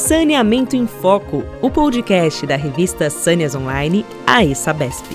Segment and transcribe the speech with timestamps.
[0.00, 5.06] Saneamento em Foco, o podcast da revista Sâneas Online, a ESABESP.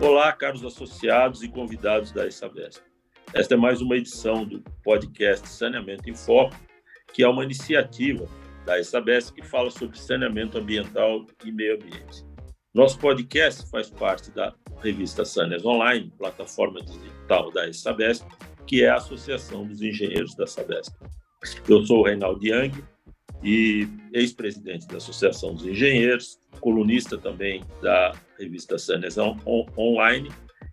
[0.00, 2.82] Olá, caros associados e convidados da ESABESP.
[3.32, 6.56] Esta é mais uma edição do podcast Saneamento em Foco,
[7.14, 8.28] que é uma iniciativa
[8.66, 12.26] da ESABESP que fala sobre saneamento ambiental e meio ambiente.
[12.74, 18.26] Nosso podcast faz parte da revista Sâneas Online, plataforma digital da ESABESP,
[18.68, 20.94] que é a Associação dos Engenheiros da Sabesp.
[21.66, 22.84] Eu sou o Reinaldo Yang
[23.42, 30.30] e ex-presidente da Associação dos Engenheiros, colunista também da revista Sanes Online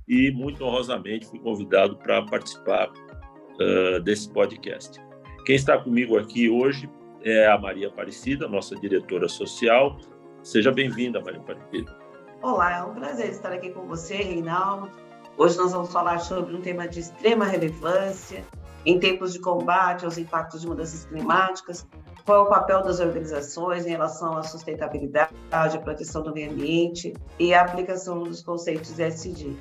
[0.07, 5.01] e, muito honrosamente, fui convidado para participar uh, desse podcast.
[5.45, 6.89] Quem está comigo aqui hoje
[7.23, 9.97] é a Maria Aparecida, nossa diretora social.
[10.43, 11.97] Seja bem-vinda, Maria Aparecida.
[12.41, 14.91] Olá, é um prazer estar aqui com você, Reinaldo,
[15.37, 18.41] Hoje nós vamos falar sobre um tema de extrema relevância
[18.85, 21.85] em tempos de combate aos impactos de mudanças climáticas,
[22.25, 27.13] qual é o papel das organizações em relação à sustentabilidade, à proteção do meio ambiente
[27.37, 29.57] e à aplicação dos conceitos ESG.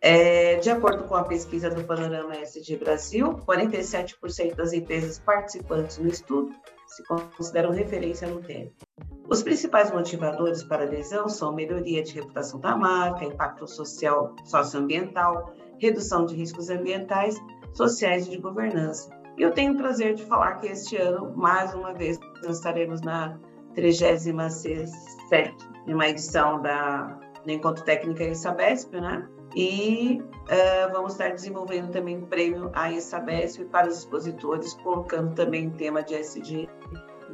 [0.00, 6.08] É, de acordo com a pesquisa do Panorama ESG Brasil, 47% das empresas participantes no
[6.08, 6.54] estudo
[6.86, 8.70] se consideram referência no tema.
[9.28, 15.54] Os principais motivadores para a adesão são melhoria de reputação da marca, impacto social, socioambiental,
[15.78, 17.36] redução de riscos ambientais,
[17.72, 19.10] sociais e de governança.
[19.38, 23.00] E eu tenho o prazer de falar que este ano, mais uma vez, nós estaremos
[23.00, 23.38] na
[23.74, 24.32] 37
[25.86, 29.26] uma edição da, do Encontro Técnico Sabesp, né?
[29.56, 35.68] E uh, vamos estar desenvolvendo também um prêmio à Sabesp para os expositores, colocando também
[35.68, 36.68] o tema de SD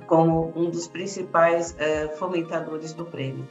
[0.06, 3.48] como um dos principais uh, fomentadores do prêmio.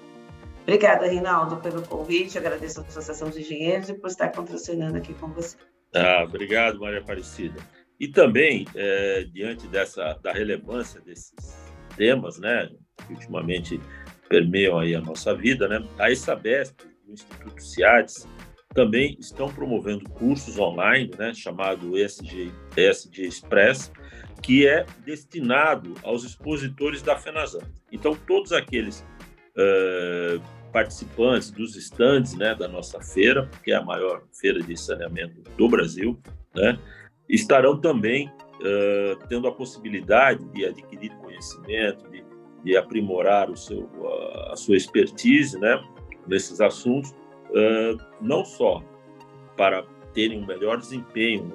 [0.64, 2.38] Obrigada, Rinaldo, pelo convite.
[2.38, 5.56] Agradeço à Associação dos Engenheiros e por estar contracenando aqui com você.
[5.96, 7.62] Ah, obrigado, Maria Aparecida.
[8.00, 11.34] E também, é, diante dessa da relevância desses
[11.96, 12.70] temas, né,
[13.08, 13.80] que ultimamente
[14.30, 18.28] permeiam aí a nossa vida, né, a ESABESP e o Instituto CIADES
[18.74, 23.92] também estão promovendo cursos online, né, chamado ESG, ESG Express,
[24.48, 27.60] que é destinado aos expositores da FENASAN.
[27.92, 29.06] Então, todos aqueles
[29.58, 30.42] uh,
[30.72, 35.68] participantes dos estandes né, da nossa feira, que é a maior feira de saneamento do
[35.68, 36.18] Brasil,
[36.56, 36.80] né,
[37.28, 42.24] estarão também uh, tendo a possibilidade de adquirir conhecimento, de,
[42.64, 43.90] de aprimorar o seu,
[44.34, 45.78] a, a sua expertise né,
[46.26, 48.82] nesses assuntos, uh, não só
[49.58, 49.84] para
[50.14, 51.52] terem um melhor desempenho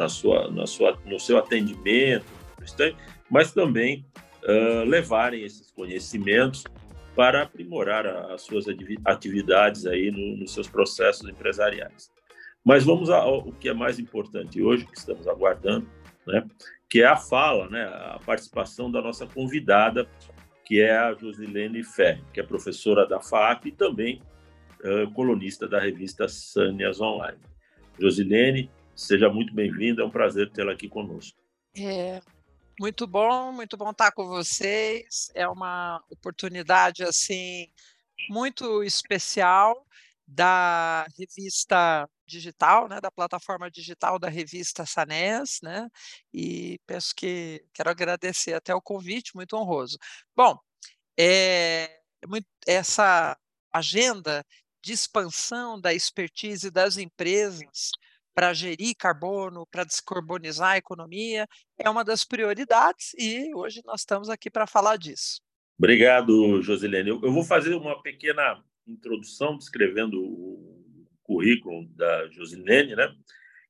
[0.00, 2.24] na sua, na sua, no seu atendimento,
[3.28, 4.06] mas também
[4.42, 6.64] uh, levarem esses conhecimentos
[7.14, 8.64] para aprimorar as suas
[9.04, 12.10] atividades aí no, nos seus processos empresariais.
[12.64, 15.86] Mas vamos ao que é mais importante hoje, que estamos aguardando,
[16.26, 16.46] né?
[16.88, 17.84] que é a fala, né?
[17.84, 20.08] a participação da nossa convidada,
[20.64, 24.22] que é a Josilene Ferri, que é professora da FAP e também
[24.82, 27.38] uh, colunista da revista Sânias Online.
[27.98, 31.40] Josilene, Seja muito bem-vinda, é um prazer tê-la aqui conosco.
[31.74, 32.20] É,
[32.78, 35.30] muito bom, muito bom estar com vocês.
[35.34, 37.66] É uma oportunidade assim
[38.28, 39.86] muito especial
[40.28, 45.88] da revista digital, né, da plataforma digital da revista Sanés, né?
[46.32, 49.96] E penso que quero agradecer até o convite, muito honroso.
[50.36, 50.58] Bom,
[51.18, 52.00] é,
[52.66, 53.34] essa
[53.72, 54.44] agenda
[54.82, 57.92] de expansão da expertise das empresas
[58.34, 61.46] para gerir carbono, para descarbonizar a economia,
[61.78, 65.40] é uma das prioridades e hoje nós estamos aqui para falar disso.
[65.78, 67.10] Obrigado, Josilene.
[67.10, 73.08] Eu vou fazer uma pequena introdução descrevendo o currículo da Josilene, né?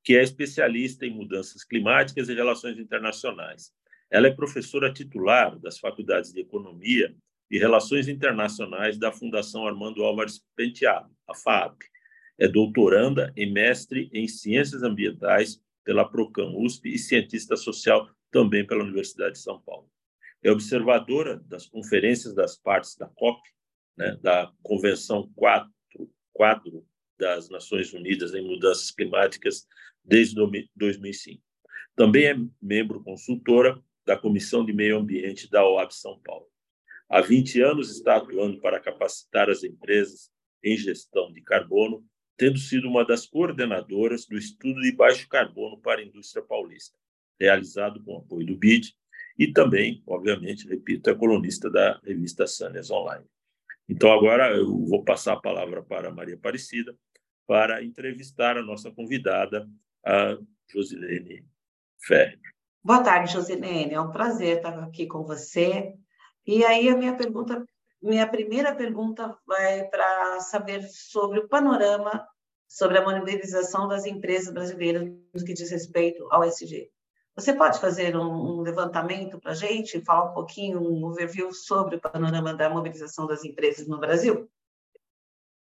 [0.03, 3.70] que é especialista em mudanças climáticas e relações internacionais.
[4.10, 7.15] Ela é professora titular das faculdades de Economia
[7.50, 11.78] e Relações Internacionais da Fundação Armando Álvares Penteado, a FAP,
[12.41, 18.82] é doutoranda e mestre em Ciências Ambientais pela Procam USP e cientista social também pela
[18.82, 19.91] Universidade de São Paulo.
[20.43, 23.43] É observadora das conferências das partes da COP,
[23.94, 25.70] né, da Convenção 4,
[26.32, 26.87] 4
[27.19, 29.67] das Nações Unidas em Mudanças Climáticas
[30.03, 30.35] desde
[30.75, 31.43] 2005.
[31.94, 36.47] Também é membro consultora da Comissão de Meio Ambiente da OAB São Paulo.
[37.06, 40.31] Há 20 anos está atuando para capacitar as empresas
[40.64, 42.03] em gestão de carbono
[42.40, 46.96] tendo sido uma das coordenadoras do estudo de baixo carbono para a indústria paulista,
[47.38, 48.96] realizado com apoio do BID,
[49.38, 53.26] e também, obviamente, repito, é colunista da revista Sânias Online.
[53.87, 56.96] Então, agora eu vou passar a palavra para a Maria Aparecida
[57.46, 59.69] para entrevistar a nossa convidada,
[60.02, 60.38] a
[60.72, 61.44] Josilene
[61.98, 62.40] Ferri.
[62.82, 63.92] Boa tarde, Josilene.
[63.92, 65.92] É um prazer estar aqui com você.
[66.46, 67.62] E aí a minha pergunta,
[68.02, 72.26] minha primeira pergunta vai para saber sobre o panorama
[72.70, 76.88] sobre a mobilização das empresas brasileiras no que diz respeito ao SG.
[77.35, 82.00] Você pode fazer um, levantamento para a gente, falar um pouquinho, um overview sobre o
[82.00, 84.49] panorama da mobilização das empresas no Brasil?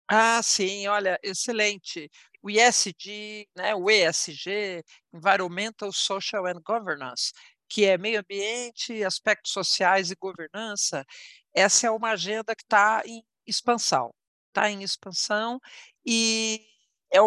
[0.07, 2.11] Ah, sim, olha, excelente.
[2.43, 4.83] O ESG, né, o ESG,
[5.15, 7.33] Environmental, Social and Governance,
[7.69, 11.07] que é meio ambiente, aspectos sociais e governança,
[11.55, 14.13] essa é uma agenda que está em expansão,
[14.49, 15.61] está em expansão
[16.07, 16.67] e
[17.13, 17.19] é,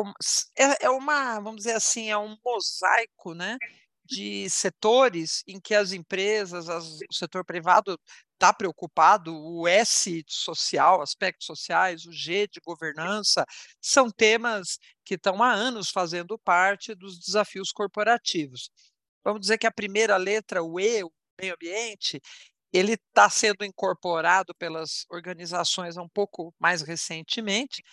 [0.64, 3.58] é, é uma, vamos dizer assim, é um mosaico, né,
[4.06, 8.00] de setores em que as empresas, as, o setor privado
[8.34, 13.46] está preocupado, o S social, aspectos sociais, o G de governança,
[13.82, 18.70] são temas que estão há anos fazendo parte dos desafios corporativos.
[19.24, 21.12] Vamos dizer que a primeira letra, o E, o
[21.42, 22.22] meio ambiente,
[22.78, 27.84] ele está sendo incorporado pelas organizações um pouco mais recentemente,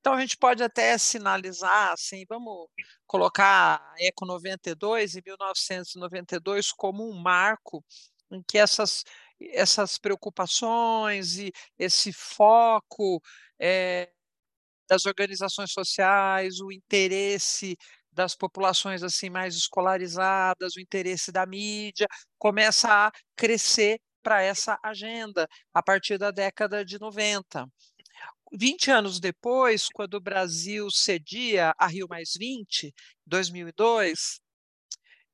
[0.00, 2.66] então, a gente pode até sinalizar, assim, vamos
[3.06, 7.84] colocar a Eco 92 em 1992 como um marco
[8.32, 9.04] em que essas,
[9.40, 13.22] essas preocupações e esse foco
[13.60, 14.10] é,
[14.88, 17.76] das organizações sociais, o interesse
[18.12, 25.48] das populações assim mais escolarizadas, o interesse da mídia começa a crescer para essa agenda
[25.74, 27.66] a partir da década de 90.
[28.52, 32.92] 20 anos depois, quando o Brasil cedia a Rio Mais 20,
[33.26, 34.40] 2002,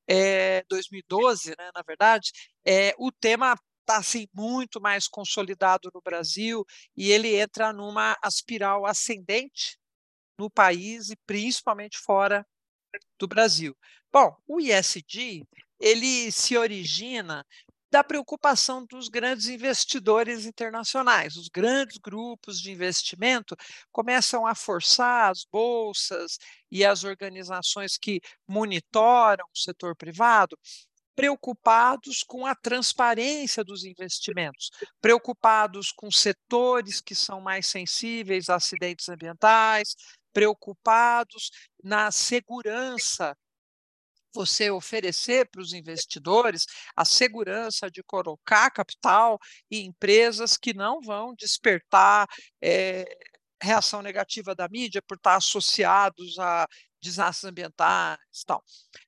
[0.07, 2.31] é, 2012, né, na verdade,
[2.65, 6.63] é, o tema está assim, muito mais consolidado no Brasil
[6.95, 9.77] e ele entra numa espiral ascendente
[10.37, 12.45] no país e principalmente fora
[13.19, 13.75] do Brasil.
[14.11, 15.45] Bom, o ISD
[15.79, 17.45] ele se origina
[17.91, 21.35] da preocupação dos grandes investidores internacionais.
[21.35, 23.55] Os grandes grupos de investimento
[23.91, 26.37] começam a forçar as bolsas
[26.71, 30.57] e as organizações que monitoram o setor privado
[31.19, 34.69] preocupados com a transparência dos investimentos,
[35.01, 39.97] preocupados com setores que são mais sensíveis a acidentes ambientais,
[40.31, 41.51] preocupados
[41.83, 43.35] na segurança
[44.33, 46.65] você oferecer para os investidores
[46.95, 49.39] a segurança de colocar capital
[49.71, 52.27] em empresas que não vão despertar
[52.61, 53.05] é,
[53.61, 56.67] reação negativa da mídia por estar associados a
[57.01, 58.63] desastres ambientais, tal.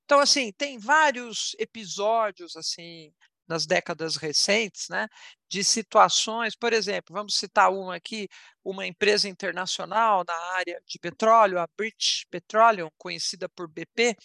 [0.05, 3.11] Então, assim, tem vários episódios assim
[3.47, 5.07] nas décadas recentes, né,
[5.49, 8.29] de situações, por exemplo, vamos citar uma aqui,
[8.63, 14.15] uma empresa internacional na área de petróleo, a British Petroleum, conhecida por BP,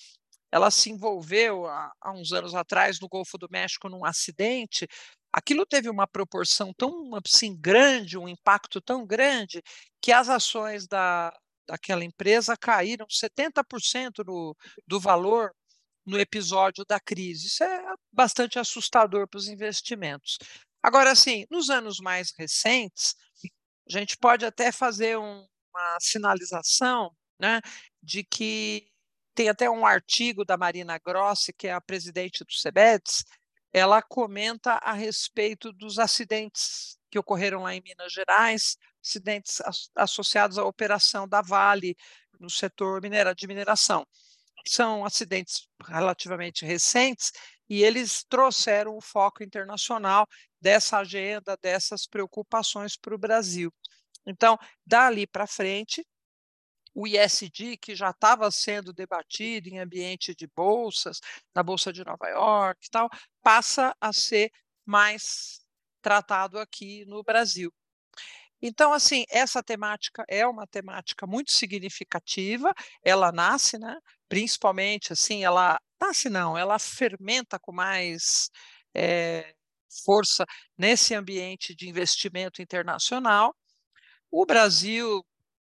[0.50, 4.86] ela se envolveu há, há uns anos atrás no Golfo do México num acidente.
[5.32, 9.62] Aquilo teve uma proporção tão assim grande, um impacto tão grande,
[10.00, 11.32] que as ações da,
[11.66, 14.56] daquela empresa caíram 70% no,
[14.86, 15.52] do valor
[16.06, 17.48] no episódio da crise.
[17.48, 20.38] Isso é bastante assustador para os investimentos.
[20.82, 23.16] Agora, assim, nos anos mais recentes,
[23.88, 25.44] a gente pode até fazer um,
[25.74, 27.10] uma sinalização
[27.40, 27.60] né,
[28.00, 28.88] de que
[29.36, 33.22] tem até um artigo da Marina Grossi, que é a presidente do SEBETS,
[33.70, 39.60] ela comenta a respeito dos acidentes que ocorreram lá em Minas Gerais, acidentes
[39.94, 41.94] associados à operação da Vale
[42.40, 44.06] no setor minera, de mineração.
[44.66, 47.30] São acidentes relativamente recentes
[47.68, 50.26] e eles trouxeram o foco internacional
[50.58, 53.70] dessa agenda, dessas preocupações para o Brasil.
[54.26, 56.02] Então, dali para frente,
[56.96, 61.20] o ISD, que já estava sendo debatido em ambiente de bolsas,
[61.54, 63.10] na Bolsa de Nova York e tal,
[63.42, 64.50] passa a ser
[64.86, 65.60] mais
[66.00, 67.70] tratado aqui no Brasil.
[68.62, 72.72] Então, assim, essa temática é uma temática muito significativa,
[73.04, 78.48] ela nasce, né, principalmente, assim, ela nasce não, ela fermenta com mais
[78.94, 79.54] é,
[80.02, 80.46] força
[80.78, 83.54] nesse ambiente de investimento internacional.
[84.30, 85.22] O Brasil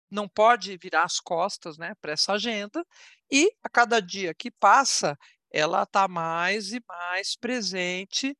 [0.09, 2.85] não pode virar as costas né, para essa agenda,
[3.31, 5.17] e a cada dia que passa,
[5.51, 8.35] ela está mais e mais presente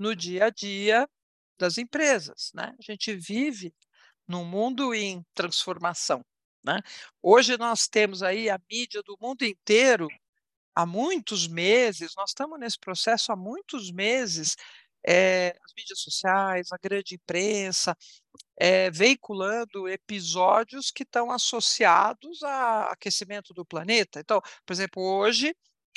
[0.00, 1.08] no dia a dia
[1.58, 2.50] das empresas.
[2.54, 2.74] Né?
[2.78, 3.74] A gente vive
[4.28, 6.24] num mundo em transformação.
[6.64, 6.80] Né?
[7.22, 10.08] Hoje nós temos aí a mídia do mundo inteiro
[10.74, 14.56] há muitos meses, nós estamos nesse processo há muitos meses,
[15.06, 17.96] é, as mídias sociais, a grande imprensa,
[18.58, 24.20] é, veiculando episódios que estão associados a aquecimento do planeta.
[24.20, 25.54] Então, por exemplo, hoje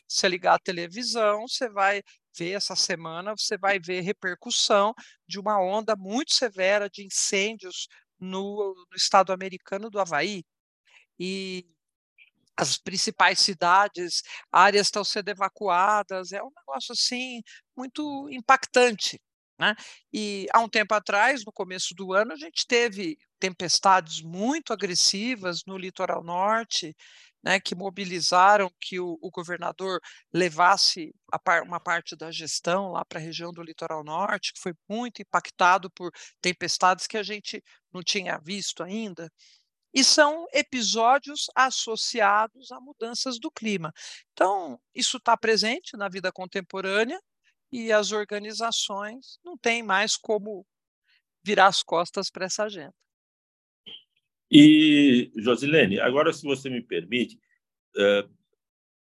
[0.07, 2.01] você ligar a televisão, você vai
[2.37, 4.93] ver essa semana, você vai ver repercussão
[5.27, 7.87] de uma onda muito severa de incêndios
[8.19, 10.43] no, no estado americano do Havaí.
[11.19, 11.65] E
[12.57, 17.41] as principais cidades, áreas estão sendo evacuadas, é um negócio assim
[17.75, 19.19] muito impactante.
[19.59, 19.75] Né?
[20.13, 25.63] E há um tempo atrás, no começo do ano, a gente teve tempestades muito agressivas
[25.67, 26.95] no litoral norte,
[27.43, 29.99] né, que mobilizaram que o, o governador
[30.33, 31.13] levasse
[31.43, 35.21] par, uma parte da gestão lá para a região do litoral norte, que foi muito
[35.21, 36.11] impactado por
[36.41, 37.63] tempestades que a gente
[37.93, 39.31] não tinha visto ainda.
[39.93, 43.91] E são episódios associados a mudanças do clima.
[44.33, 47.19] Então, isso está presente na vida contemporânea
[47.71, 50.65] e as organizações não têm mais como
[51.43, 52.93] virar as costas para essa agenda.
[54.51, 57.39] E, Josilene, agora, se você me permite,
[57.95, 58.27] eh,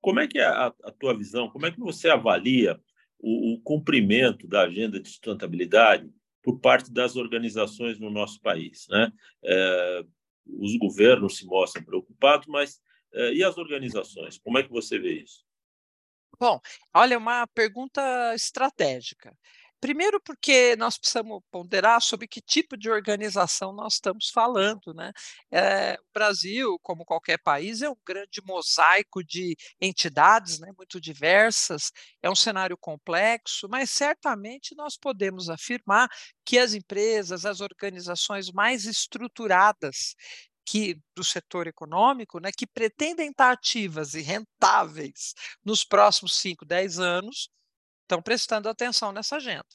[0.01, 2.79] como é que é a, tua visão, como é que você avalia
[3.19, 6.11] o, o cumprimento da agenda de sustentabilidade
[6.43, 8.87] por parte das organizações no nosso país?
[8.91, 9.11] Né?
[9.43, 10.05] É,
[10.47, 12.83] os governos se mostram preocupados, mas
[13.15, 14.37] é, e as organizações?
[14.39, 15.43] Como é que você vê isso?
[16.39, 16.61] Bom,
[16.95, 19.37] olha, uma pergunta estratégica.
[19.81, 24.95] Primeiro, porque nós precisamos ponderar sobre que tipo de organização nós estamos falando.
[24.95, 25.13] Né?
[25.53, 31.93] É, o Brasil, como qualquer país, é um grande mosaico de entidades né, muito diversas,
[32.23, 36.09] é um cenário complexo, mas certamente nós podemos afirmar
[36.47, 40.15] que as empresas, as organizações mais estruturadas
[40.65, 46.99] que do setor econômico, né, que pretendem estar ativas e rentáveis nos próximos 5, 10
[46.99, 47.49] anos,
[48.03, 49.67] estão prestando atenção nessa agenda.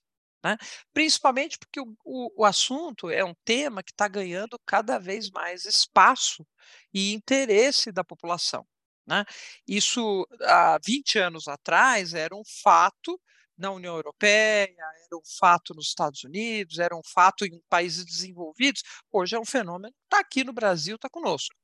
[0.44, 0.58] Né?
[0.94, 5.66] Principalmente porque o, o, o assunto é um tema que está ganhando cada vez mais
[5.66, 6.46] espaço
[6.94, 8.66] e interesse da população.
[9.06, 9.26] Né?
[9.68, 13.20] Isso, há 20 anos atrás, era um fato
[13.60, 18.84] na União Europeia, era um fato nos Estados Unidos, era um fato em países desenvolvidos,
[19.12, 21.56] hoje é um fenômeno que está aqui no Brasil, está conosco.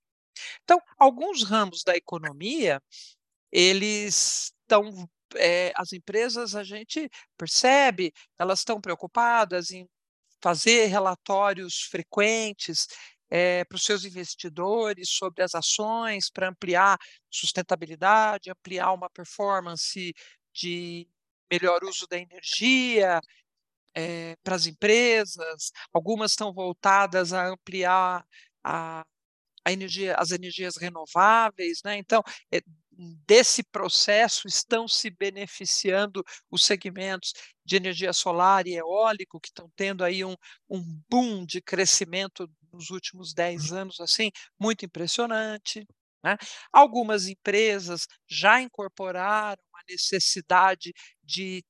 [0.64, 2.82] Então, alguns ramos da economia,
[3.52, 9.88] eles estão é, as empresas, a gente percebe, elas estão preocupadas em
[10.42, 12.88] fazer relatórios frequentes
[13.30, 16.98] é, para os seus investidores sobre as ações, para ampliar
[17.30, 20.14] sustentabilidade, ampliar uma performance
[20.54, 21.08] de
[21.52, 23.20] melhor uso da energia
[23.96, 28.25] é, para as empresas, algumas estão voltadas a ampliar
[28.64, 29.06] a,
[29.66, 31.98] a energia, as energias renováveis, né?
[31.98, 32.22] Então,
[32.52, 32.62] é,
[33.28, 37.34] desse processo estão se beneficiando os segmentos
[37.66, 40.36] de energia solar e eólico, que estão tendo aí um,
[40.70, 45.86] um boom de crescimento nos últimos 10 anos, assim, muito impressionante.
[46.25, 46.38] Né?
[46.74, 50.91] Algumas empresas já incorporaram a necessidade
[51.24, 51.63] de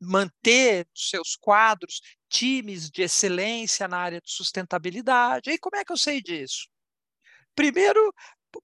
[0.00, 5.50] manter nos seus quadros times de excelência na área de sustentabilidade.
[5.50, 6.68] E como é que eu sei disso?
[7.54, 8.12] Primeiro,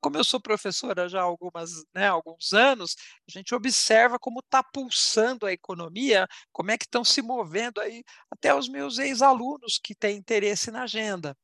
[0.00, 2.96] como eu sou professora já há algumas, né, alguns anos,
[3.28, 8.02] a gente observa como está pulsando a economia, como é que estão se movendo aí
[8.30, 11.36] até os meus ex-alunos que têm interesse na agenda.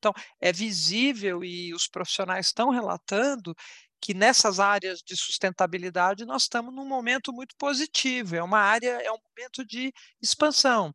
[0.00, 3.54] Então, é visível e os profissionais estão relatando
[4.00, 9.12] que nessas áreas de sustentabilidade nós estamos num momento muito positivo, é uma área, é
[9.12, 10.92] um momento de expansão.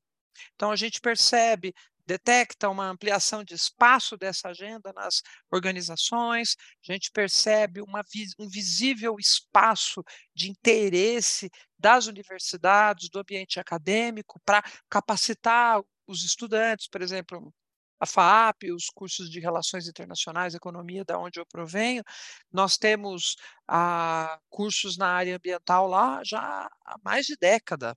[0.56, 1.74] Então, a gente percebe
[2.06, 5.22] detecta uma ampliação de espaço dessa agenda nas
[5.52, 6.56] organizações,
[6.88, 8.02] a gente percebe uma,
[8.40, 17.02] um visível espaço de interesse das universidades, do ambiente acadêmico, para capacitar os estudantes, por
[17.02, 17.52] exemplo,
[18.00, 22.04] a FAAP, os cursos de Relações Internacionais, Economia, da onde eu provenho,
[22.52, 23.36] nós temos
[23.68, 26.40] ah, cursos na área ambiental lá já
[26.86, 27.96] há mais de década.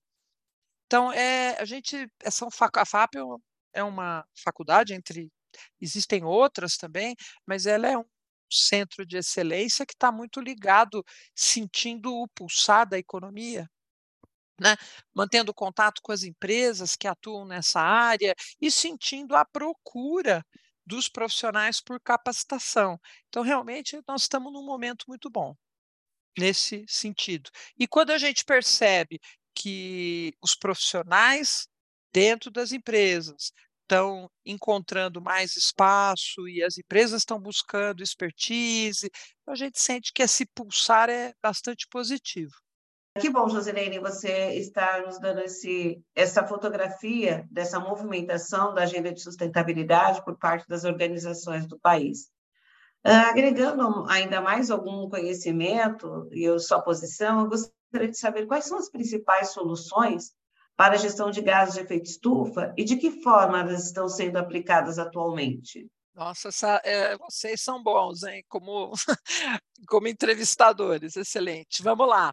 [0.87, 3.21] Então, é, a gente, essa, a FAP é
[3.75, 5.31] é uma faculdade entre
[5.81, 7.15] existem outras também,
[7.47, 8.05] mas ela é um
[8.51, 13.69] centro de excelência que está muito ligado, sentindo o pulsar da economia,
[14.61, 14.77] né?
[15.15, 20.45] mantendo contato com as empresas que atuam nessa área e sentindo a procura
[20.87, 22.99] dos profissionais por capacitação.
[23.29, 25.55] Então, realmente, nós estamos num momento muito bom
[26.39, 27.51] nesse sentido.
[27.79, 29.21] E quando a gente percebe
[29.55, 31.69] que os profissionais
[32.13, 33.53] dentro das empresas
[33.89, 39.11] estão encontrando mais espaço e as empresas estão buscando expertise.
[39.47, 42.53] A gente sente que esse pulsar é bastante positivo.
[43.19, 49.21] Que bom, Josilene, você está nos dando esse, essa fotografia dessa movimentação da agenda de
[49.21, 52.31] sustentabilidade por parte das organizações do país.
[53.07, 58.79] Uh, agregando ainda mais algum conhecimento e sua posição, eu gostaria de saber quais são
[58.79, 60.33] as principais soluções
[60.77, 64.37] para a gestão de gases de efeito estufa e de que forma elas estão sendo
[64.37, 65.89] aplicadas atualmente.
[66.15, 68.45] Nossa, essa, é, vocês são bons, hein?
[68.49, 68.93] Como,
[69.89, 71.83] como entrevistadores, excelente.
[71.83, 72.33] Vamos lá.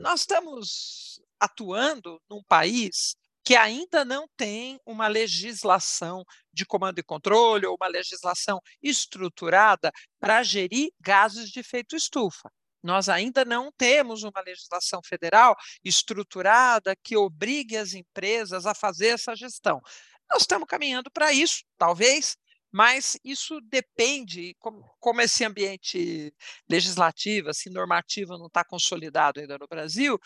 [0.00, 3.14] Nós estamos atuando num país
[3.44, 10.42] que ainda não tem uma legislação de comando e controle ou uma legislação estruturada para
[10.42, 12.50] gerir gases de efeito estufa.
[12.82, 19.34] Nós ainda não temos uma legislação federal estruturada que obrigue as empresas a fazer essa
[19.36, 19.80] gestão.
[20.28, 22.36] Nós estamos caminhando para isso, talvez,
[22.76, 26.30] mas isso depende, como, esse ambiente
[26.68, 30.20] legislativo, assim, normativo não está consolidado ainda no Brasil,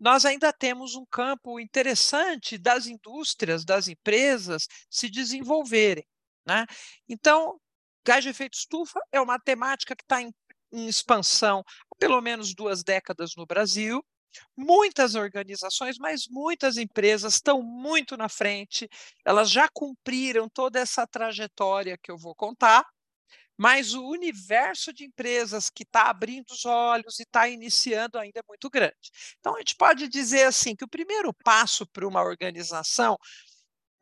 [0.00, 6.06] nós ainda temos um campo interessante das indústrias, das empresas se desenvolverem.
[6.46, 6.64] Né?
[7.06, 7.60] Então,
[8.02, 10.32] gás de efeito estufa é uma temática que está em,
[10.72, 11.62] em expansão
[11.92, 14.02] há pelo menos duas décadas no Brasil.
[14.56, 18.88] Muitas organizações, mas muitas empresas estão muito na frente,
[19.24, 22.84] elas já cumpriram toda essa trajetória que eu vou contar,
[23.56, 28.42] mas o universo de empresas que está abrindo os olhos e está iniciando ainda é
[28.48, 29.10] muito grande.
[29.38, 33.16] Então, a gente pode dizer assim que o primeiro passo para uma organização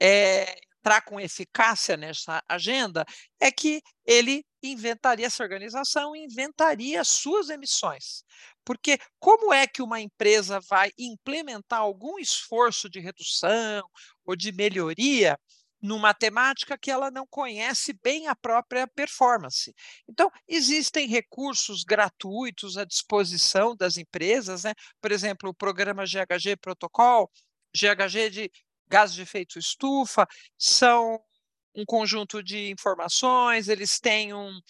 [0.00, 3.04] é entrar com eficácia nessa agenda
[3.40, 8.24] é que ele inventaria essa organização, inventaria suas emissões.
[8.64, 13.82] Porque como é que uma empresa vai implementar algum esforço de redução
[14.26, 15.38] ou de melhoria
[15.80, 19.74] numa temática que ela não conhece bem a própria performance.
[20.08, 24.74] Então, existem recursos gratuitos à disposição das empresas, né?
[25.00, 27.28] por exemplo, o programa GHG Protocol,
[27.74, 28.50] GHG de
[28.92, 31.18] gás de efeito estufa, são
[31.74, 34.60] um conjunto de informações, eles têm um,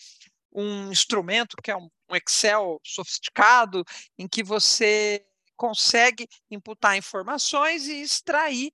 [0.52, 3.84] um instrumento que é um, um Excel sofisticado,
[4.16, 5.26] em que você
[5.56, 8.72] consegue imputar informações e extrair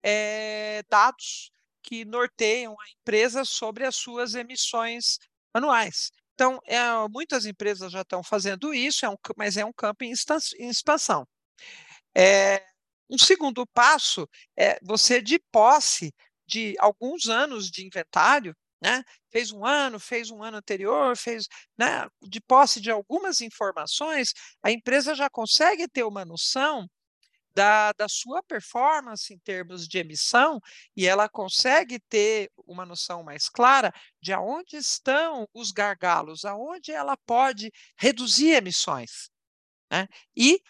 [0.00, 1.50] é, dados
[1.82, 5.18] que norteiam a empresa sobre as suas emissões
[5.52, 6.12] anuais.
[6.34, 6.78] Então, é,
[7.10, 10.12] muitas empresas já estão fazendo isso, é um, mas é um campo em,
[10.60, 11.26] em expansão.
[12.14, 12.64] É,
[13.10, 16.14] um segundo passo é você, de posse
[16.46, 19.02] de alguns anos de inventário, né?
[19.30, 22.08] fez um ano, fez um ano anterior, fez né?
[22.22, 26.88] de posse de algumas informações, a empresa já consegue ter uma noção
[27.54, 30.60] da, da sua performance em termos de emissão
[30.96, 37.16] e ela consegue ter uma noção mais clara de aonde estão os gargalos, aonde ela
[37.26, 39.28] pode reduzir emissões.
[39.90, 40.06] Né?
[40.36, 40.62] E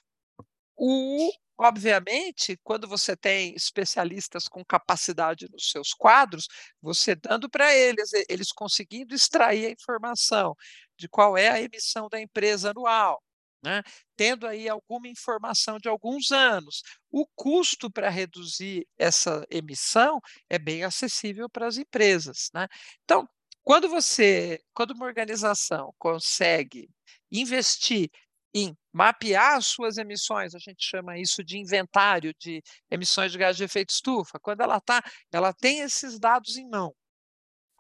[0.76, 6.46] o, Obviamente, quando você tem especialistas com capacidade nos seus quadros,
[6.80, 10.54] você dando para eles, eles conseguindo extrair a informação
[10.96, 13.20] de qual é a emissão da empresa anual,
[13.62, 13.82] né?
[14.16, 20.84] Tendo aí alguma informação de alguns anos, o custo para reduzir essa emissão é bem
[20.84, 22.50] acessível para as empresas.
[22.54, 22.68] Né?
[23.04, 23.28] Então,
[23.64, 26.88] quando você, quando uma organização consegue
[27.32, 28.10] investir
[28.54, 33.56] em mapear as suas emissões, a gente chama isso de inventário de emissões de gás
[33.56, 34.38] de efeito estufa.
[34.40, 36.94] Quando ela tá, ela tem esses dados em mão,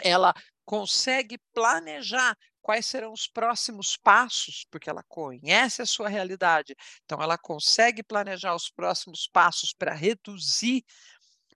[0.02, 7.22] ela consegue planejar quais serão os próximos passos, porque ela conhece a sua realidade, então
[7.22, 10.84] ela consegue planejar os próximos passos para reduzir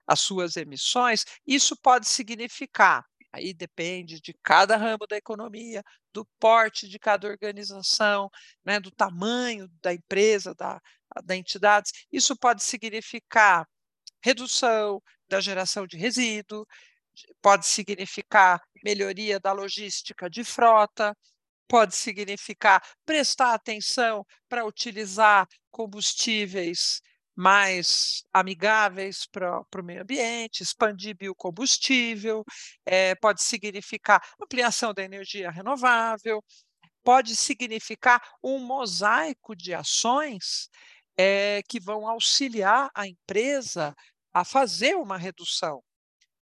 [0.07, 1.23] as suas emissões.
[1.45, 8.29] Isso pode significar, aí depende de cada ramo da economia, do porte de cada organização,
[8.63, 10.79] né, do tamanho da empresa, da,
[11.23, 11.91] da entidade.
[12.11, 13.67] Isso pode significar
[14.23, 16.65] redução da geração de resíduo,
[17.41, 21.17] pode significar melhoria da logística de frota,
[21.67, 27.01] pode significar prestar atenção para utilizar combustíveis
[27.35, 32.43] mais amigáveis para o meio ambiente, expandir biocombustível,
[32.85, 36.43] é, pode significar ampliação da energia renovável,
[37.03, 40.69] pode significar um mosaico de ações
[41.17, 43.95] é, que vão auxiliar a empresa
[44.33, 45.83] a fazer uma redução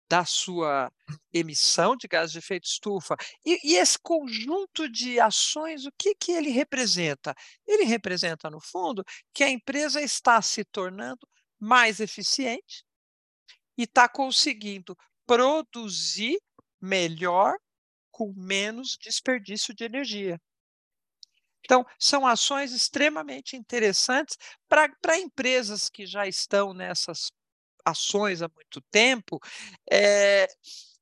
[0.09, 0.91] da sua
[1.31, 3.15] emissão de gás de efeito estufa.
[3.45, 7.35] E, e, esse conjunto de ações, o que, que ele representa?
[7.67, 11.27] Ele representa, no fundo, que a empresa está se tornando
[11.59, 12.83] mais eficiente
[13.77, 16.39] e está conseguindo produzir
[16.81, 17.55] melhor
[18.09, 20.41] com menos desperdício de energia.
[21.63, 27.29] Então, são ações extremamente interessantes para empresas que já estão nessas
[27.85, 29.39] ações há muito tempo,
[29.91, 30.47] é,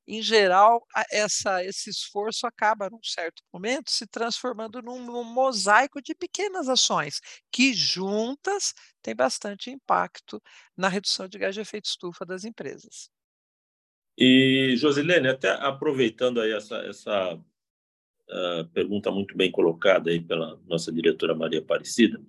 [0.07, 6.15] em geral, essa, esse esforço acaba, num certo momento, se transformando num, num mosaico de
[6.15, 7.19] pequenas ações
[7.51, 10.41] que, juntas, têm bastante impacto
[10.77, 13.09] na redução de gás de efeito estufa das empresas.
[14.17, 17.37] E, Josilene, até aproveitando aí essa, essa
[18.29, 22.21] uh, pergunta muito bem colocada aí pela nossa diretora Maria Aparecida.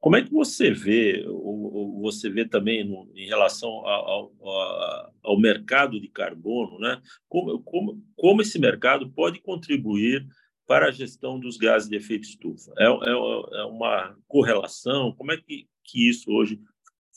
[0.00, 5.12] Como é que você vê, ou, ou você vê também no, em relação ao, ao,
[5.22, 7.00] ao, mercado de carbono, né?
[7.28, 10.26] Como, como, como esse mercado pode contribuir
[10.66, 12.72] para a gestão dos gases de efeito estufa?
[12.78, 15.14] É, é, é uma correlação?
[15.16, 16.60] Como é que, que isso hoje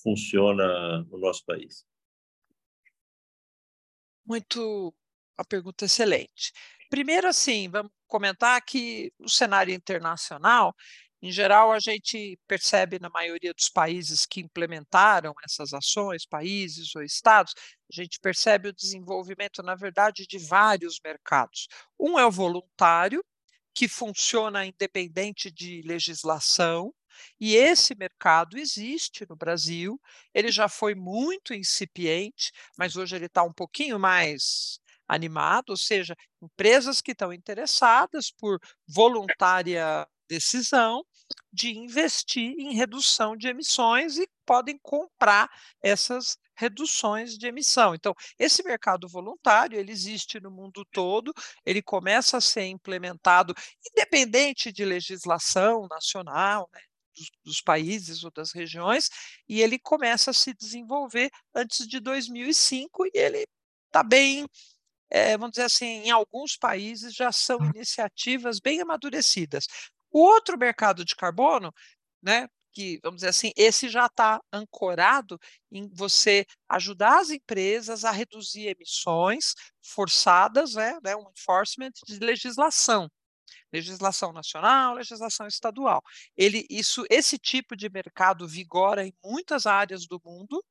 [0.02, 1.86] funciona no nosso país?
[4.26, 4.94] Muito,
[5.38, 6.52] a pergunta excelente.
[6.90, 10.76] Primeiro, assim, vamos comentar que o cenário internacional,
[11.22, 17.02] em geral, a gente percebe na maioria dos países que implementaram essas ações, países ou
[17.02, 17.54] estados,
[17.92, 21.68] a gente percebe o desenvolvimento, na verdade, de vários mercados.
[22.00, 23.24] Um é o voluntário,
[23.74, 26.94] que funciona independente de legislação,
[27.40, 30.00] e esse mercado existe no Brasil,
[30.34, 36.16] ele já foi muito incipiente, mas hoje ele está um pouquinho mais animado, ou seja,
[36.42, 41.04] empresas que estão interessadas por voluntária decisão
[41.52, 45.50] de investir em redução de emissões e podem comprar
[45.82, 47.96] essas reduções de emissão.
[47.96, 51.34] Então, esse mercado voluntário, ele existe no mundo todo,
[51.66, 53.54] ele começa a ser implementado
[53.92, 56.82] independente de legislação nacional, né,
[57.16, 59.10] dos, dos, países ou das regiões,
[59.48, 63.46] e ele começa a se desenvolver antes de 2005 e ele
[63.88, 64.46] está bem
[65.10, 67.72] é, vamos dizer assim, em alguns países já são hum.
[67.74, 69.68] iniciativas bem amadurecidas.
[70.12, 71.74] O outro mercado de carbono,
[72.22, 75.40] né, que, vamos dizer assim, esse já está ancorado
[75.72, 83.10] em você ajudar as empresas a reduzir emissões forçadas, né, né, um enforcement de legislação
[83.72, 86.02] legislação nacional, legislação estadual.
[86.38, 90.64] Ele, isso, esse tipo de mercado vigora em muitas áreas do mundo.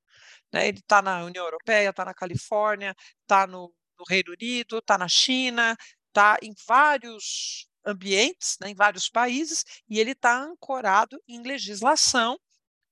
[0.53, 0.69] Né?
[0.69, 5.09] Ele está na União Europeia, está na Califórnia, está no no Reino Unido, está na
[5.09, 5.77] China,
[6.09, 12.39] está em vários ambientes, né, em vários países, e ele está ancorado em legislação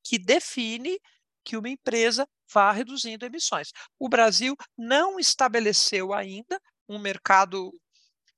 [0.05, 0.99] que define
[1.45, 3.71] que uma empresa vá reduzindo emissões.
[3.99, 7.73] O Brasil não estabeleceu ainda um mercado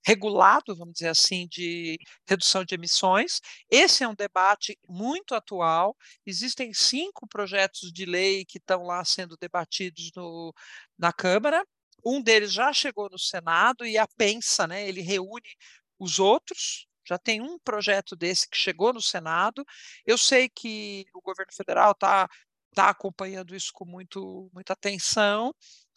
[0.06, 1.98] regulado, vamos dizer assim, de
[2.28, 3.40] redução de emissões.
[3.70, 5.96] Esse é um debate muito atual.
[6.26, 10.52] Existem cinco projetos de lei que estão lá sendo debatidos no,
[10.98, 11.64] na Câmara.
[12.04, 15.56] Um deles já chegou no Senado e a pensa, né, ele reúne
[15.98, 16.86] os outros.
[17.06, 19.64] Já tem um projeto desse que chegou no Senado.
[20.06, 22.28] Eu sei que o governo federal está
[22.74, 25.54] tá acompanhando isso com muito, muita atenção.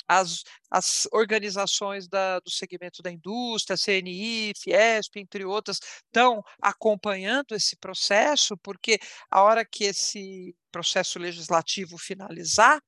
[0.08, 7.76] As, as organizações da, do segmento da indústria, CNI, Fiesp, entre outras, estão acompanhando esse
[7.76, 12.82] processo, porque a hora que esse processo legislativo finalizar,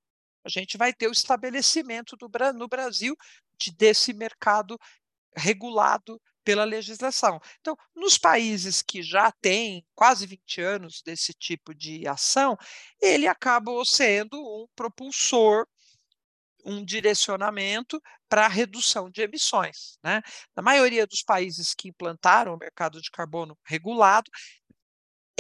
[0.50, 3.16] a gente vai ter o estabelecimento do, no Brasil
[3.58, 4.78] de, desse mercado
[5.36, 7.40] regulado pela legislação.
[7.60, 12.58] Então, nos países que já têm quase 20 anos desse tipo de ação,
[13.00, 15.68] ele acaba sendo um propulsor,
[16.66, 19.98] um direcionamento para a redução de emissões.
[20.04, 20.22] Né?
[20.56, 24.30] Na maioria dos países que implantaram o mercado de carbono regulado,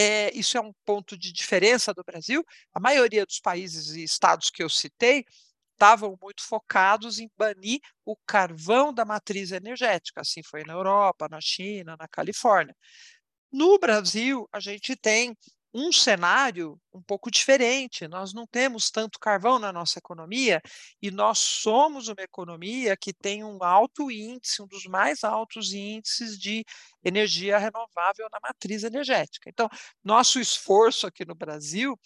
[0.01, 2.41] é, isso é um ponto de diferença do Brasil.
[2.73, 5.25] A maioria dos países e estados que eu citei
[5.73, 10.21] estavam muito focados em banir o carvão da matriz energética.
[10.21, 12.73] Assim foi na Europa, na China, na Califórnia.
[13.51, 15.35] No Brasil, a gente tem
[15.73, 18.07] um cenário um pouco diferente.
[18.07, 20.61] Nós não temos tanto carvão na nossa economia
[21.01, 26.37] e nós somos uma economia que tem um alto índice, um dos mais altos índices
[26.39, 26.65] de
[27.03, 29.49] energia renovável na matriz energética.
[29.49, 29.69] Então,
[30.03, 31.97] nosso esforço aqui no Brasil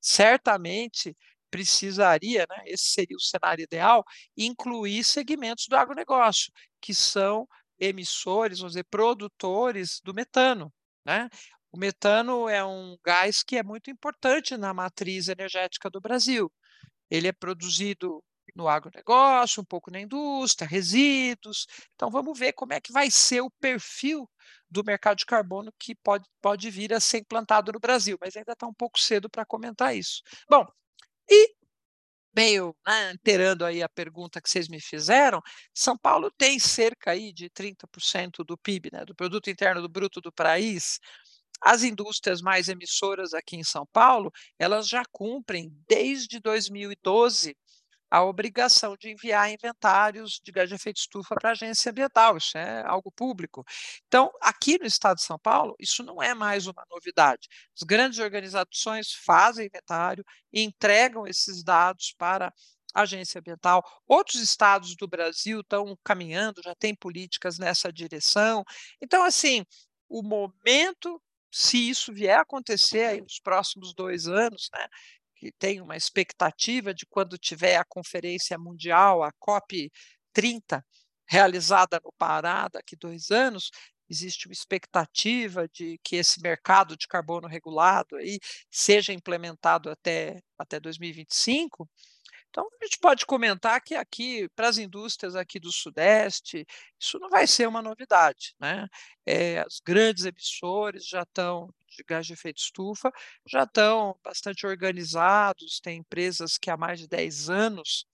[0.00, 1.16] certamente
[1.50, 4.04] precisaria, né, esse seria o cenário ideal,
[4.36, 10.72] incluir segmentos do agronegócio, que são emissores, vamos dizer, produtores do metano.
[11.04, 11.28] Né?
[11.72, 16.50] O metano é um gás que é muito importante na matriz energética do Brasil.
[17.10, 18.22] Ele é produzido
[18.54, 21.66] no agronegócio, um pouco na indústria, resíduos.
[21.94, 24.28] Então, vamos ver como é que vai ser o perfil
[24.70, 28.52] do mercado de carbono que pode, pode vir a ser implantado no Brasil, mas ainda
[28.52, 30.22] está um pouco cedo para comentar isso.
[30.48, 30.66] Bom,
[31.30, 31.54] e
[32.34, 33.14] meio né,
[33.66, 35.42] aí a pergunta que vocês me fizeram,
[35.74, 40.20] São Paulo tem cerca aí de 30% do PIB, né, do produto interno do bruto
[40.20, 41.00] do país,
[41.60, 47.56] as indústrias mais emissoras aqui em São Paulo, elas já cumprem desde 2012
[48.10, 52.56] a obrigação de enviar inventários de gás de efeito estufa para a agência ambiental, isso
[52.56, 53.64] é algo público.
[54.06, 57.48] Então, aqui no estado de São Paulo, isso não é mais uma novidade.
[57.76, 62.52] As grandes organizações fazem inventário e entregam esses dados para
[62.94, 63.82] a agência ambiental.
[64.06, 68.64] Outros estados do Brasil estão caminhando, já têm políticas nessa direção.
[69.02, 69.64] Então, assim,
[70.08, 74.86] o momento, se isso vier a acontecer aí nos próximos dois anos, né,
[75.36, 79.90] que tem uma expectativa de quando tiver a Conferência Mundial, a COP
[80.32, 80.84] 30,
[81.28, 83.70] realizada no Pará daqui dois anos,
[84.10, 88.38] existe uma expectativa de que esse mercado de carbono regulado aí
[88.70, 91.88] seja implementado até, até 2025.
[92.50, 96.66] Então, a gente pode comentar que aqui, para as indústrias aqui do Sudeste,
[96.98, 98.54] isso não vai ser uma novidade.
[98.58, 98.88] Né?
[99.26, 103.12] É, os grandes emissores já estão, de gás de efeito estufa,
[103.46, 108.06] já estão bastante organizados, tem empresas que há mais de 10 anos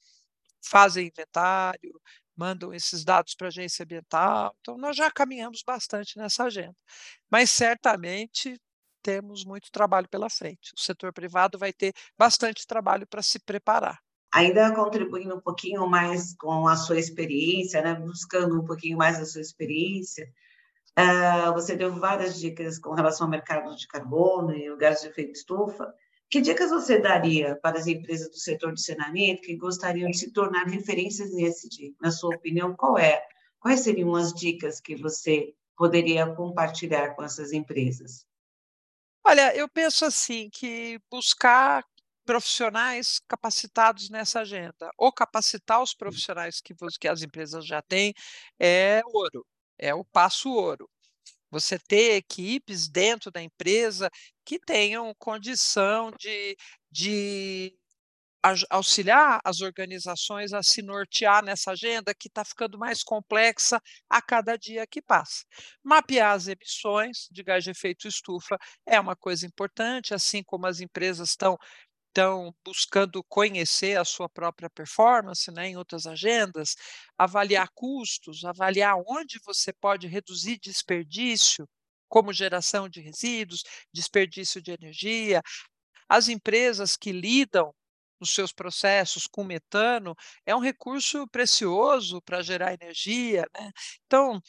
[0.63, 2.01] fazem inventário,
[2.37, 6.77] mandam esses dados para a agência ambiental, então nós já caminhamos bastante nessa agenda.
[7.31, 8.61] Mas certamente
[9.03, 10.73] temos muito trabalho pela frente.
[10.77, 14.01] O setor privado vai ter bastante trabalho para se preparar
[14.35, 17.95] ainda contribuindo um pouquinho mais com a sua experiência, né?
[17.95, 20.29] buscando um pouquinho mais da sua experiência,
[20.99, 25.07] uh, você deu várias dicas com relação ao mercado de carbono e o gás de
[25.07, 25.95] efeito estufa.
[26.29, 30.33] Que dicas você daria para as empresas do setor de saneamento que gostariam de se
[30.33, 31.93] tornar referências nesse dia?
[32.01, 33.23] Na sua opinião, qual é?
[33.61, 38.27] Quais seriam as dicas que você poderia compartilhar com essas empresas?
[39.25, 41.85] Olha, eu penso assim que buscar
[42.25, 44.91] profissionais capacitados nessa agenda.
[44.99, 48.15] Ou capacitar os profissionais que, que as empresas já têm
[48.59, 49.47] é ouro,
[49.79, 50.89] é o passo ouro.
[51.51, 54.11] Você ter equipes dentro da empresa
[54.45, 56.57] que tenham condição de,
[56.91, 57.79] de
[58.69, 64.57] auxiliar as organizações a se nortear nessa agenda que está ficando mais complexa a cada
[64.57, 65.45] dia que passa.
[65.83, 70.81] Mapear as emissões de gás de efeito estufa é uma coisa importante, assim como as
[70.81, 71.57] empresas estão
[72.15, 76.77] estão buscando conhecer a sua própria performance né, em outras agendas,
[77.19, 81.69] avaliar custos, avaliar onde você pode reduzir desperdício,
[82.09, 85.43] como geração de resíduos, desperdício de energia.
[86.09, 87.75] As empresas que lidam
[88.21, 90.15] nos seus processos com metano
[90.47, 93.45] é um recurso precioso para gerar energia.
[93.59, 93.73] Né?
[94.07, 94.41] Então,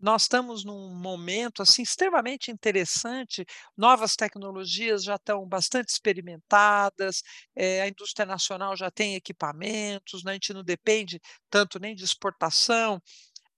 [0.00, 3.44] nós estamos num momento assim extremamente interessante,
[3.76, 7.22] novas tecnologias já estão bastante experimentadas,
[7.56, 12.04] é, a indústria nacional já tem equipamentos, né, a gente não depende tanto nem de
[12.04, 13.00] exportação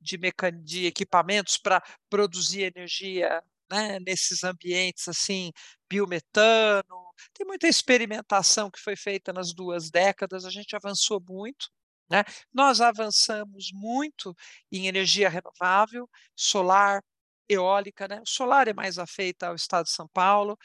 [0.00, 0.18] de,
[0.62, 5.53] de equipamentos para produzir energia né, nesses ambientes assim,
[5.88, 7.11] biometano.
[7.35, 11.68] Tem muita experimentação que foi feita nas duas décadas, a gente avançou muito.
[12.11, 12.25] Né?
[12.53, 14.35] Nós avançamos muito
[14.73, 17.03] em energia renovável, solar,
[17.49, 18.20] eólica, né?
[18.20, 20.57] O solar é mais afeita ao estado de São Paulo,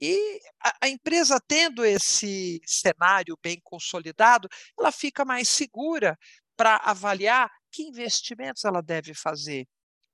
[0.00, 6.18] e a, a, empresa tendo esse cenário bem consolidado, ela fica mais segura
[6.56, 9.66] para avaliar que investimentos ela deve fazer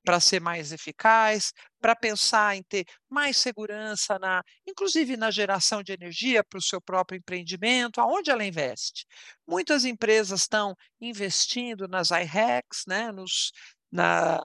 [0.09, 5.93] para ser mais eficaz, para pensar em ter mais segurança na, inclusive na geração de
[5.93, 9.05] energia para o seu próprio empreendimento, aonde ela investe.
[9.47, 13.53] Muitas empresas estão investindo nas iHacks, né, nos,
[13.93, 14.43] na,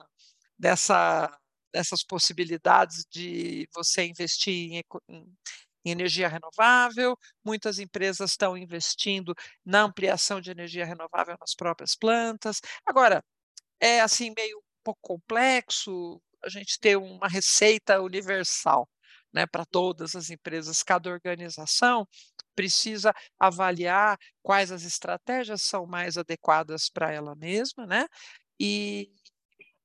[0.58, 1.34] dessa,
[1.72, 4.82] dessas possibilidades de você investir em
[5.86, 12.60] em energia renovável, muitas empresas estão investindo na ampliação de energia renovável nas próprias plantas.
[12.86, 13.22] Agora,
[13.80, 18.88] é assim meio pouco complexo a gente ter uma receita universal
[19.32, 20.82] né, para todas as empresas.
[20.82, 22.06] Cada organização
[22.54, 28.06] precisa avaliar quais as estratégias são mais adequadas para ela mesma, né?
[28.60, 29.10] E,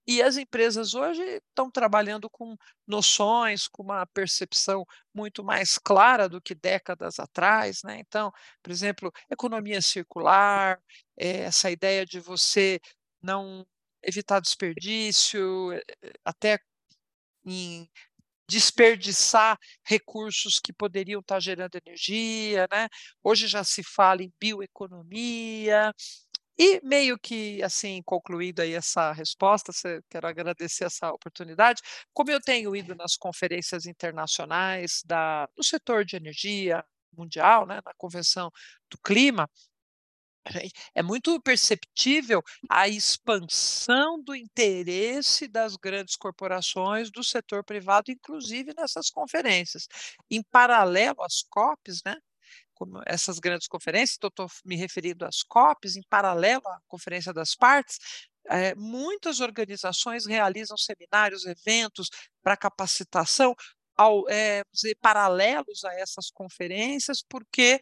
[0.07, 2.55] e as empresas hoje estão trabalhando com
[2.87, 7.81] noções, com uma percepção muito mais clara do que décadas atrás.
[7.83, 7.99] Né?
[7.99, 8.31] Então,
[8.61, 10.79] por exemplo, economia circular,
[11.17, 12.79] é, essa ideia de você
[13.21, 13.65] não
[14.03, 16.59] evitar desperdício, eh, eh, até
[17.45, 17.89] em
[18.49, 22.89] desperdiçar recursos que poderiam estar gerando energia, né?
[23.23, 25.93] Hoje já se fala em bioeconomia.
[26.57, 29.71] E meio que assim, concluindo aí essa resposta,
[30.09, 31.81] quero agradecer essa oportunidade.
[32.13, 36.83] Como eu tenho ido nas conferências internacionais da, do setor de energia
[37.17, 38.51] mundial, né, na Convenção
[38.91, 39.49] do Clima,
[40.95, 49.09] é muito perceptível a expansão do interesse das grandes corporações do setor privado, inclusive nessas
[49.09, 49.87] conferências.
[50.29, 52.15] Em paralelo às COPs, né,
[53.05, 57.99] essas grandes conferências, estou me referindo às COPs, em paralelo à Conferência das Partes,
[58.49, 62.09] é, muitas organizações realizam seminários, eventos
[62.41, 63.53] para capacitação
[63.95, 67.81] ao, é, dizer, paralelos a essas conferências, porque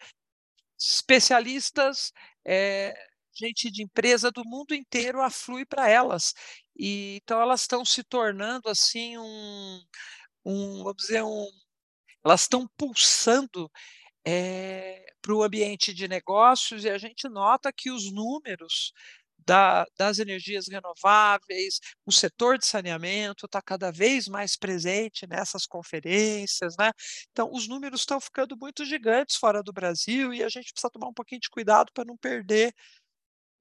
[0.78, 2.12] especialistas,
[2.46, 2.94] é,
[3.34, 6.34] gente de empresa do mundo inteiro aflui para elas.
[6.78, 9.82] E, então elas estão se tornando assim um,
[10.46, 11.48] um vamos dizer, um,
[12.26, 13.72] elas estão pulsando
[14.26, 18.92] é, para o ambiente de negócios e a gente nota que os números
[19.48, 26.76] da, das energias renováveis, o setor de saneamento está cada vez mais presente nessas conferências,
[26.78, 26.92] né?
[27.32, 31.08] Então, os números estão ficando muito gigantes fora do Brasil e a gente precisa tomar
[31.08, 32.74] um pouquinho de cuidado para não perder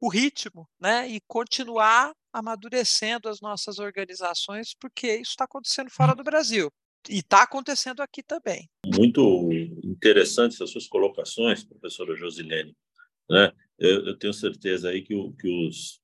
[0.01, 1.09] o ritmo, né?
[1.09, 6.69] E continuar amadurecendo as nossas organizações, porque isso está acontecendo fora do Brasil.
[7.09, 8.69] E está acontecendo aqui também.
[8.85, 9.49] Muito
[9.85, 12.77] interessantes as suas colocações, professora Josilene.
[13.31, 13.53] Né?
[13.79, 16.01] Eu, eu tenho certeza aí que, o, que os,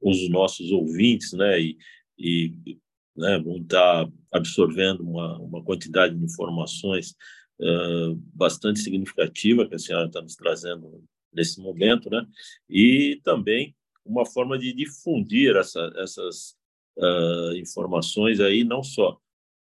[0.00, 1.76] os nossos ouvintes né, e,
[2.18, 2.78] e
[3.16, 7.14] né, vão estar tá absorvendo uma, uma quantidade de informações
[7.60, 12.26] uh, bastante significativa que a senhora está nos trazendo nesse momento, né?
[12.68, 16.56] E também uma forma de difundir essa, essas
[16.96, 19.18] uh, informações aí não só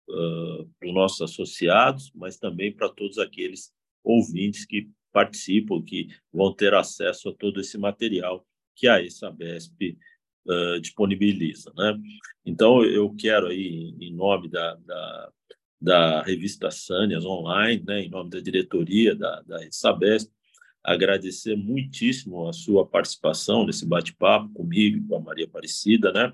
[0.09, 3.73] uh, para os nossos associados, mas também para todos aqueles
[4.03, 9.99] ouvintes que participam, que vão ter acesso a todo esse material que a ESABESP
[10.47, 11.73] uh, disponibiliza.
[11.77, 11.99] Né?
[12.45, 15.33] Então, eu quero aí, em nome da, da,
[15.81, 20.31] da revista Sânias Online, né, em nome da diretoria da, da ESABESP,
[20.83, 26.33] agradecer muitíssimo a sua participação nesse bate-papo comigo e com a Maria Aparecida, né?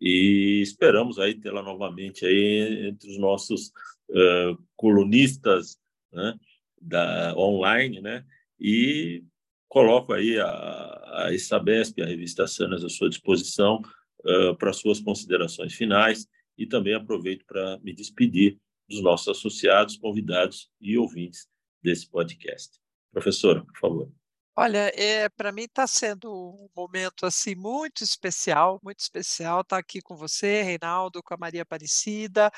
[0.00, 3.72] E esperamos aí tê-la novamente aí entre os nossos
[4.10, 5.78] uh, colunistas,
[6.12, 6.34] né?
[6.82, 8.24] Da online, né?
[8.58, 9.24] E
[9.68, 13.80] coloco aí a, a Sabesp, a revista Sanas à sua disposição
[14.20, 16.26] uh, para suas considerações finais
[16.58, 21.48] e também aproveito para me despedir dos nossos associados, convidados e ouvintes
[21.82, 22.78] desse podcast.
[23.10, 24.12] Professora, por favor.
[24.54, 29.80] Olha, é, para mim está sendo um momento assim muito especial, muito especial estar tá
[29.80, 32.50] aqui com você, Reinaldo, com a Maria Aparecida.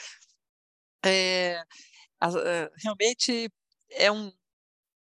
[1.04, 1.62] É,
[2.82, 3.48] realmente
[3.94, 4.32] é um,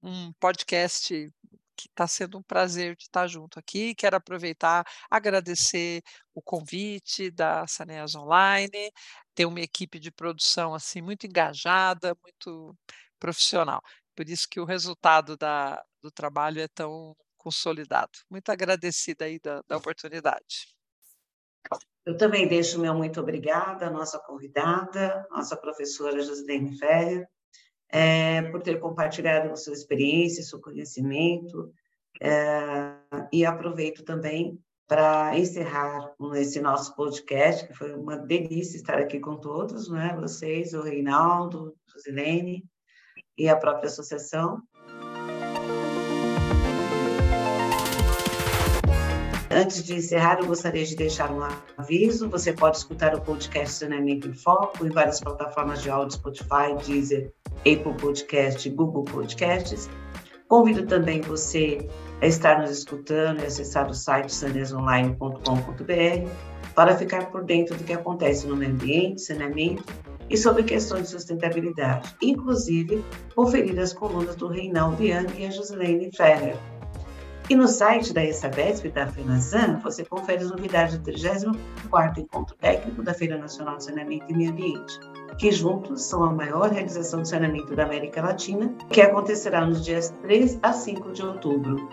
[0.02, 1.32] um podcast
[1.76, 3.94] que está sendo um prazer de estar junto aqui.
[3.94, 6.02] Quero aproveitar, agradecer
[6.34, 8.92] o convite da Saneas Online,
[9.34, 12.76] ter uma equipe de produção assim muito engajada, muito
[13.20, 13.82] profissional.
[14.16, 18.12] Por isso que o resultado da, do trabalho é tão consolidado.
[18.30, 20.74] Muito agradecida aí da, da oportunidade.
[22.06, 27.28] Eu também deixo meu muito obrigada à nossa convidada, nossa professora Josilene Ferrer,
[27.96, 31.72] é, por ter compartilhado sua experiência, seu conhecimento,
[32.22, 32.94] é,
[33.32, 39.38] e aproveito também para encerrar esse nosso podcast, que foi uma delícia estar aqui com
[39.38, 40.14] todos, né?
[40.20, 42.66] vocês, o Reinaldo, Josilene
[43.38, 44.62] e a própria associação.
[49.50, 51.40] Antes de encerrar, eu gostaria de deixar um
[51.78, 52.30] aviso.
[52.30, 57.34] Você pode escutar o podcast Saneamento em Foco em várias plataformas de áudio, Spotify, Deezer,
[57.60, 59.90] Apple Podcast, Google Podcasts.
[60.48, 61.88] Convido também você
[62.22, 66.30] a estar nos escutando e acessar o site sanesonline.com.br
[66.76, 69.84] para ficar por dentro do que acontece no meio ambiente, saneamento
[70.30, 73.04] e sobre questões de sustentabilidade, inclusive
[73.36, 76.56] conferir as colunas do Reinaldo Young e a Josilene Ferrer
[77.48, 83.04] e no site da ESABESP da FENASAN, você confere as novidades do 34º Encontro Técnico
[83.04, 85.00] da Feira Nacional de Saneamento e Meio Ambiente,
[85.38, 90.14] que juntos são a maior realização de saneamento da América Latina, que acontecerá nos dias
[90.22, 91.90] 3 a 5 de outubro.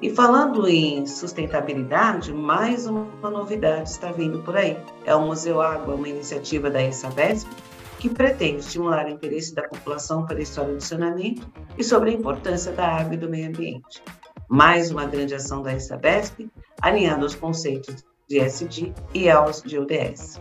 [0.00, 4.76] E falando em sustentabilidade, mais uma novidade está vindo por aí.
[5.04, 7.50] É o Museu Água, uma iniciativa da ESABESP,
[7.98, 12.70] que pretende estimular o interesse da população pela história do saneamento e sobre a importância
[12.70, 14.00] da água e do meio ambiente
[14.48, 16.48] mais uma grande ação da Sabesp,
[16.80, 20.40] alinhando os conceitos de SD e aos de ODS.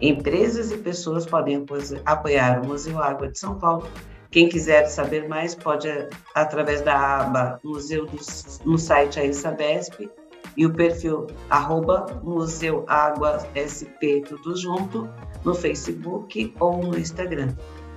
[0.00, 1.64] Empresas e pessoas podem
[2.04, 3.88] apoiar o Museu Água de São Paulo.
[4.30, 5.88] Quem quiser saber mais pode,
[6.34, 8.18] através da aba Museu do,
[8.64, 10.10] no site aí Sabesp
[10.56, 15.08] e o perfil arroba Museu Água SP, tudo junto,
[15.44, 17.54] no Facebook ou no Instagram.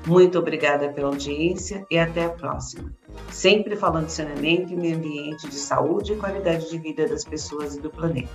[0.08, 2.94] Muito obrigada pela audiência e até a próxima
[3.32, 7.76] sempre falando de saneamento e meio ambiente, de saúde e qualidade de vida das pessoas
[7.76, 8.30] e do planeta.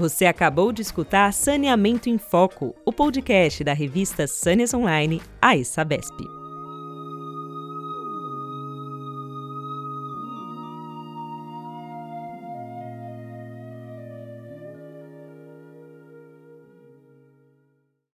[0.00, 6.39] Você acabou de escutar Saneamento em Foco, o podcast da revista Sanes Online, a Sabesp.